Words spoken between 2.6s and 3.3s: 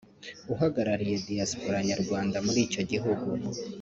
icyo gihugu